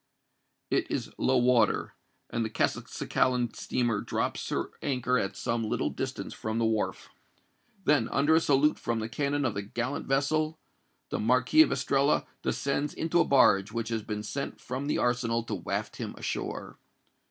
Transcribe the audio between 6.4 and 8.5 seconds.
the wharf. Then, under a